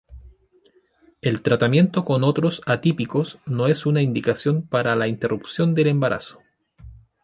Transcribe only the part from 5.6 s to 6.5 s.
del embarazo.